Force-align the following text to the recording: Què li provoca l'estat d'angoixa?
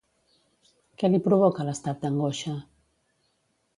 Què 1.01 1.11
li 1.11 1.21
provoca 1.27 1.67
l'estat 1.67 2.01
d'angoixa? 2.07 2.59